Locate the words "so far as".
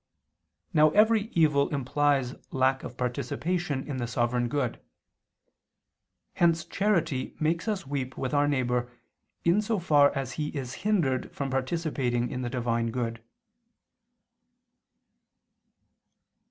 9.61-10.31